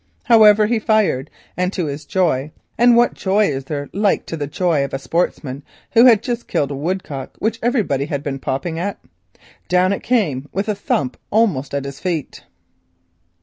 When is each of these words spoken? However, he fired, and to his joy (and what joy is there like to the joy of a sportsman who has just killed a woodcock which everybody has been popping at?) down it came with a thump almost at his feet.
However, 0.23 0.65
he 0.65 0.79
fired, 0.79 1.29
and 1.55 1.71
to 1.73 1.85
his 1.85 2.05
joy 2.05 2.51
(and 2.75 2.95
what 2.95 3.13
joy 3.13 3.45
is 3.49 3.65
there 3.65 3.87
like 3.93 4.25
to 4.25 4.35
the 4.35 4.47
joy 4.47 4.83
of 4.83 4.95
a 4.95 4.97
sportsman 4.97 5.61
who 5.91 6.05
has 6.05 6.17
just 6.21 6.47
killed 6.47 6.71
a 6.71 6.75
woodcock 6.75 7.35
which 7.37 7.59
everybody 7.61 8.05
has 8.07 8.21
been 8.23 8.39
popping 8.39 8.79
at?) 8.79 8.97
down 9.69 9.93
it 9.93 10.01
came 10.01 10.49
with 10.51 10.67
a 10.67 10.73
thump 10.73 11.17
almost 11.29 11.75
at 11.75 11.85
his 11.85 11.99
feet. 11.99 12.43